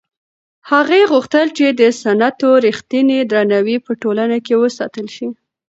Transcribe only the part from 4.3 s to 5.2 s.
کې وساتل